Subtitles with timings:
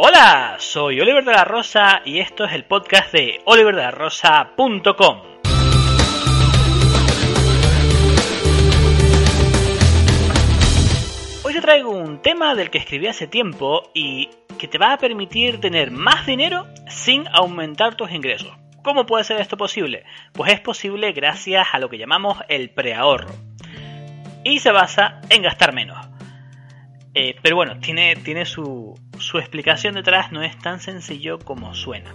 [0.00, 5.22] Hola, soy Oliver de la Rosa y esto es el podcast de oliverdelarrosa.com.
[11.42, 14.98] Hoy te traigo un tema del que escribí hace tiempo y que te va a
[14.98, 18.56] permitir tener más dinero sin aumentar tus ingresos.
[18.84, 20.04] ¿Cómo puede ser esto posible?
[20.32, 23.34] Pues es posible gracias a lo que llamamos el preahorro.
[24.44, 25.98] Y se basa en gastar menos.
[27.14, 32.14] Eh, pero bueno, tiene, tiene su, su explicación detrás, no es tan sencillo como suena.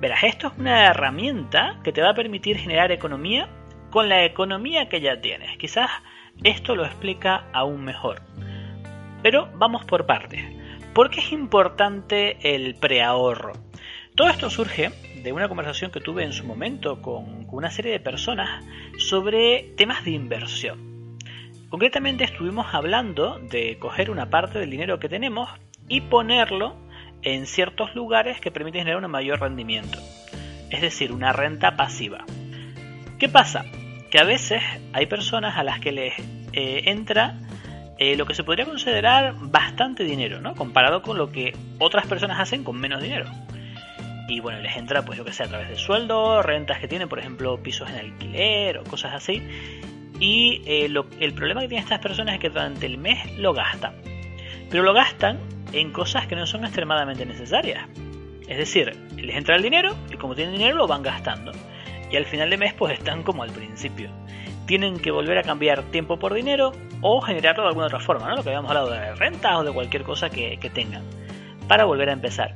[0.00, 3.48] Verás, esto es una herramienta que te va a permitir generar economía
[3.90, 5.56] con la economía que ya tienes.
[5.58, 5.90] Quizás
[6.42, 8.22] esto lo explica aún mejor.
[9.22, 10.42] Pero vamos por partes.
[10.92, 13.52] ¿Por qué es importante el preahorro?
[14.16, 14.90] Todo esto surge
[15.22, 18.64] de una conversación que tuve en su momento con, una serie de personas
[18.98, 21.18] sobre temas de inversión.
[21.70, 25.48] Concretamente estuvimos hablando de coger una parte del dinero que tenemos
[25.92, 26.74] y ponerlo
[27.20, 29.98] en ciertos lugares que permiten generar un mayor rendimiento.
[30.70, 32.24] Es decir, una renta pasiva.
[33.18, 33.66] ¿Qué pasa?
[34.10, 34.62] Que a veces
[34.94, 36.14] hay personas a las que les
[36.54, 37.38] eh, entra
[37.98, 40.54] eh, lo que se podría considerar bastante dinero, ¿no?
[40.54, 43.26] Comparado con lo que otras personas hacen con menos dinero.
[44.28, 47.10] Y bueno, les entra, pues lo que sea, a través del sueldo, rentas que tienen,
[47.10, 49.42] por ejemplo, pisos en alquiler o cosas así.
[50.18, 50.90] Y eh,
[51.20, 53.92] el problema que tienen estas personas es que durante el mes lo gastan.
[54.70, 55.38] Pero lo gastan
[55.72, 57.88] en cosas que no son extremadamente necesarias.
[58.48, 61.52] Es decir, les entra el dinero y como tienen dinero lo van gastando.
[62.10, 64.10] Y al final de mes pues están como al principio.
[64.66, 68.36] Tienen que volver a cambiar tiempo por dinero o generarlo de alguna otra forma, ¿no?
[68.36, 71.02] Lo que habíamos hablado de renta o de cualquier cosa que, que tengan.
[71.68, 72.54] Para volver a empezar.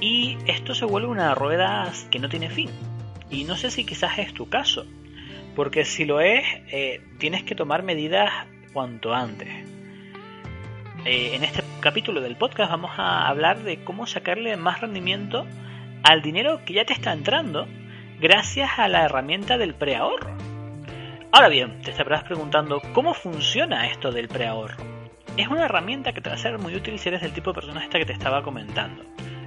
[0.00, 2.70] Y esto se vuelve una rueda que no tiene fin.
[3.30, 4.86] Y no sé si quizás es tu caso.
[5.56, 8.30] Porque si lo es, eh, tienes que tomar medidas
[8.72, 9.48] cuanto antes.
[11.10, 15.46] Eh, en este capítulo del podcast vamos a hablar de cómo sacarle más rendimiento
[16.02, 17.66] al dinero que ya te está entrando
[18.20, 20.36] gracias a la herramienta del preahorro.
[21.32, 24.76] Ahora bien, te estarás preguntando cómo funciona esto del preahorro.
[25.38, 27.54] Es una herramienta que te va a ser muy útil si eres del tipo de
[27.54, 29.02] persona esta que te estaba comentando.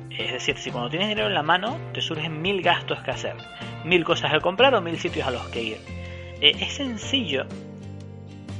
[0.09, 3.35] Es decir, si cuando tienes dinero en la mano te surgen mil gastos que hacer,
[3.85, 5.77] mil cosas que comprar o mil sitios a los que ir
[6.41, 7.45] eh, es sencillo,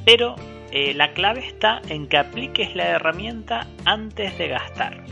[0.06, 0.36] pero
[0.72, 5.04] eh, la clave está en que apliques la herramienta antes de gastar,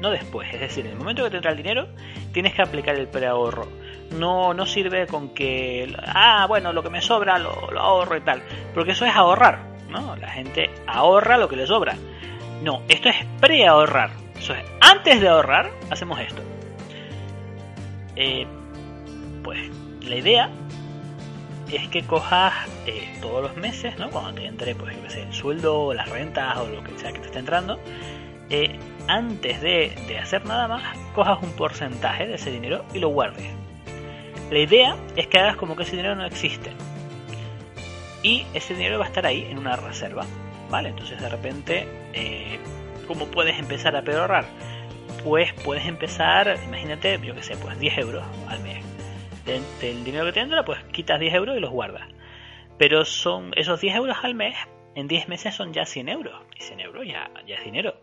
[0.00, 0.52] no después.
[0.54, 1.88] Es decir, en el momento que te entra el dinero,
[2.32, 3.68] tienes que aplicar el preahorro.
[4.16, 8.42] No, no sirve con que, ah, bueno, lo que me sobra lo, ahorro y tal,
[8.72, 10.16] porque eso es ahorrar, ¿no?
[10.16, 11.96] La gente ahorra lo que le sobra.
[12.62, 14.10] No, esto es preahorrar.
[14.38, 16.42] Eso es, antes de ahorrar, hacemos esto.
[18.16, 18.46] Eh,
[19.42, 19.70] pues
[20.02, 20.50] la idea
[21.76, 22.54] es que cojas
[22.86, 24.10] eh, todos los meses, ¿no?
[24.10, 27.20] Cuando te entre, pues, yo sé, el sueldo, las rentas o lo que sea que
[27.20, 27.78] te esté entrando,
[28.50, 33.08] eh, antes de, de, hacer nada más, cojas un porcentaje de ese dinero y lo
[33.08, 33.46] guardes.
[34.50, 36.72] La idea es que hagas como que ese dinero no existe.
[38.22, 40.24] Y ese dinero va a estar ahí en una reserva,
[40.70, 40.88] ¿vale?
[40.88, 42.58] Entonces de repente, eh,
[43.06, 44.46] ¿cómo puedes empezar a ahorrar?
[45.22, 48.78] Pues puedes empezar, imagínate, yo que sé, pues 10 euros al mes
[49.80, 52.08] del dinero que te entra, pues quitas 10 euros y los guardas.
[52.78, 54.56] Pero son esos 10 euros al mes,
[54.94, 56.34] en 10 meses son ya 100 euros.
[56.58, 57.94] Y 100 euros ya, ya es dinero.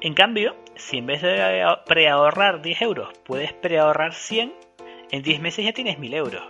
[0.00, 4.52] En cambio, si en vez de preahorrar 10 euros, puedes preahorrar 100,
[5.10, 6.42] en 10 meses ya tienes 1000 euros.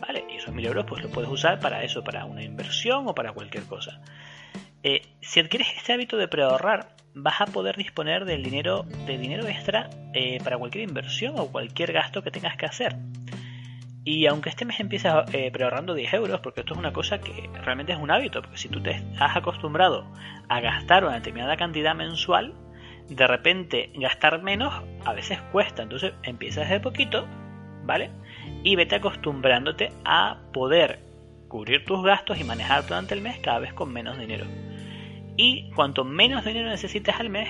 [0.00, 0.24] ¿Vale?
[0.30, 3.32] Y esos 1000 euros pues los puedes usar para eso, para una inversión o para
[3.32, 4.00] cualquier cosa.
[4.82, 6.88] Eh, si adquieres este hábito de preahorrar,
[7.22, 11.92] vas a poder disponer del dinero, de dinero extra eh, para cualquier inversión o cualquier
[11.92, 12.96] gasto que tengas que hacer.
[14.04, 17.50] Y aunque este mes empieces eh, preahorrando 10 euros, porque esto es una cosa que
[17.62, 20.06] realmente es un hábito, porque si tú te has acostumbrado
[20.48, 22.54] a gastar una determinada cantidad mensual,
[23.08, 24.72] de repente gastar menos
[25.04, 25.82] a veces cuesta.
[25.82, 27.26] Entonces empiezas de poquito,
[27.84, 28.10] ¿vale?
[28.62, 31.00] Y vete acostumbrándote a poder
[31.48, 34.46] cubrir tus gastos y manejar durante el mes cada vez con menos dinero.
[35.38, 37.48] Y cuanto menos dinero necesites al mes,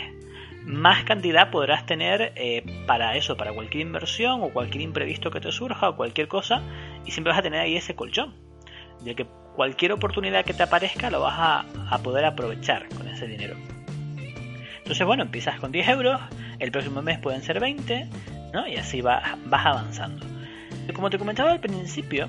[0.63, 5.51] más cantidad podrás tener eh, para eso, para cualquier inversión o cualquier imprevisto que te
[5.51, 6.63] surja o cualquier cosa,
[7.07, 8.35] y siempre vas a tener ahí ese colchón,
[9.03, 9.27] de que
[9.57, 13.57] cualquier oportunidad que te aparezca lo vas a, poder aprovechar con ese dinero.
[14.77, 16.21] Entonces, bueno, empiezas con 10 euros,
[16.59, 18.07] el próximo mes pueden ser 20,
[18.53, 18.69] ¿no?
[18.69, 20.27] Y así vas, vas avanzando.
[20.93, 22.29] Como te comentaba al principio,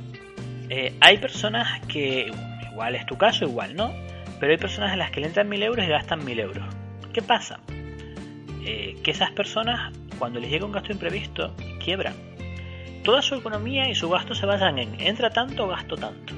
[0.69, 2.31] eh, hay personas que,
[2.71, 3.93] igual es tu caso, igual no,
[4.39, 6.65] pero hay personas a las que le entran 1000 euros y gastan 1000 euros.
[7.13, 7.59] ¿Qué pasa?
[8.63, 12.13] Eh, que esas personas, cuando les llega un gasto imprevisto, quiebran.
[13.03, 16.33] Toda su economía y su gasto se basan en entra tanto, gasto tanto.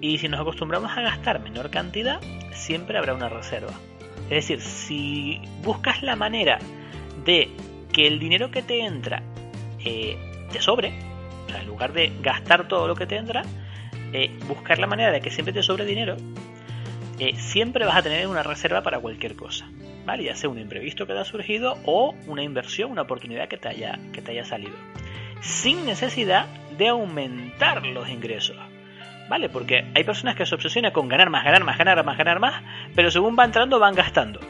[0.00, 2.20] Y si nos acostumbramos a gastar menor cantidad,
[2.52, 3.72] siempre habrá una reserva.
[4.30, 6.58] Es decir, si buscas la manera
[7.24, 7.50] de
[7.92, 9.22] que el dinero que te entra
[9.84, 10.16] eh,
[10.50, 13.42] te sobre, en lugar de gastar todo lo que te entra,
[14.12, 16.16] eh, buscar la manera de que siempre te sobre dinero,
[17.18, 19.68] eh, siempre vas a tener una reserva para cualquier cosa.
[20.04, 20.24] ¿Vale?
[20.24, 23.68] Ya sea un imprevisto que te ha surgido o una inversión, una oportunidad que te
[23.68, 24.74] haya, que te haya salido.
[25.40, 28.56] Sin necesidad de aumentar los ingresos.
[29.28, 29.48] ¿Vale?
[29.48, 32.62] Porque hay personas que se obsesionan con ganar más, ganar más, ganar más, ganar más,
[32.94, 34.40] pero según va entrando van gastando.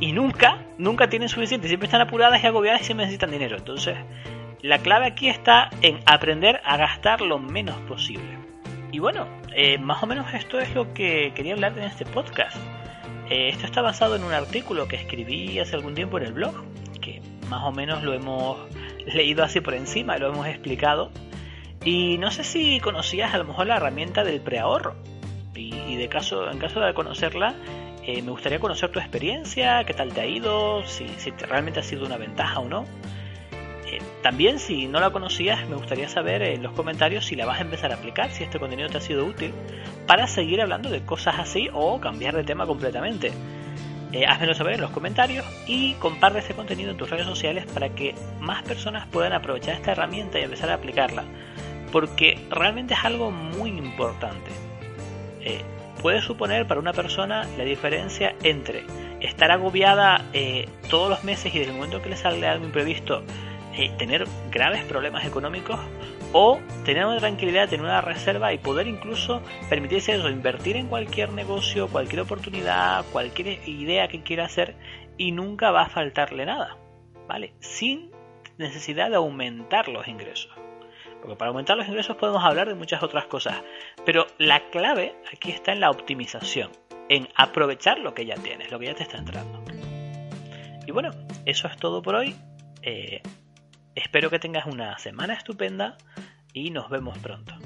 [0.00, 3.56] Y nunca, nunca tienen suficiente, siempre están apuradas y agobiadas y siempre necesitan dinero.
[3.56, 3.96] Entonces,
[4.62, 8.37] la clave aquí está en aprender a gastar lo menos posible.
[8.90, 12.56] Y bueno, eh, más o menos esto es lo que quería hablar en este podcast.
[13.28, 16.54] Eh, esto está basado en un artículo que escribí hace algún tiempo en el blog,
[17.00, 18.58] que más o menos lo hemos
[19.06, 21.10] leído así por encima, lo hemos explicado.
[21.84, 24.96] Y no sé si conocías a lo mejor la herramienta del preahorro.
[25.54, 27.54] Y, de caso, en caso de conocerla,
[28.04, 31.82] eh, me gustaría conocer tu experiencia, qué tal te ha ido, si, si realmente ha
[31.82, 32.84] sido una ventaja o no.
[34.18, 37.58] Eh, también, si no la conocías, me gustaría saber en los comentarios si la vas
[37.58, 39.52] a empezar a aplicar, si este contenido te ha sido útil,
[40.06, 43.32] para seguir hablando de cosas así o cambiar de tema completamente.
[44.12, 47.90] Eh, házmelo saber en los comentarios y comparte este contenido en tus redes sociales para
[47.90, 51.24] que más personas puedan aprovechar esta herramienta y empezar a aplicarla.
[51.92, 54.50] Porque realmente es algo muy importante.
[55.40, 55.62] Eh,
[56.00, 58.84] puede suponer para una persona la diferencia entre
[59.20, 60.24] estar agobiada
[60.88, 63.24] todos los meses y desde el momento que le sale algo imprevisto
[63.78, 65.78] eh, tener graves problemas económicos
[66.32, 71.32] o tener una tranquilidad, tener una reserva y poder incluso permitirse eso, invertir en cualquier
[71.32, 74.74] negocio, cualquier oportunidad, cualquier idea que quiera hacer
[75.16, 76.76] y nunca va a faltarle nada,
[77.28, 77.54] ¿vale?
[77.60, 78.10] Sin
[78.56, 80.50] necesidad de aumentar los ingresos.
[81.20, 83.62] Porque para aumentar los ingresos podemos hablar de muchas otras cosas,
[84.04, 86.72] pero la clave aquí está en la optimización,
[87.08, 89.62] en aprovechar lo que ya tienes, lo que ya te está entrando.
[90.84, 91.10] Y bueno,
[91.44, 92.34] eso es todo por hoy.
[92.82, 93.22] Eh,
[93.98, 95.98] Espero que tengas una semana estupenda
[96.52, 97.57] y nos vemos pronto.